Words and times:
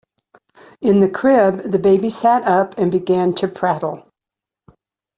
In 0.81 0.99
the 0.99 1.07
crib 1.07 1.61
the 1.69 1.77
baby 1.77 2.09
sat 2.09 2.41
up 2.47 2.75
and 2.79 2.91
began 2.91 3.35
to 3.35 3.47
prattle. 3.47 4.01